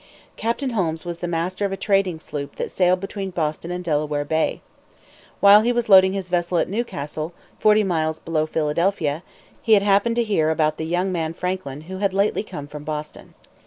[0.35, 4.25] Captain Holmes was the master of a trading sloop that sailed between Boston and Delaware
[4.25, 4.61] Bay.
[5.41, 9.21] While he was loading his vessel at Newcastle, forty miles below Philadelphia,
[9.61, 12.83] he had happened to hear about the young man Franklin who had lately come from
[12.83, 13.35] Boston.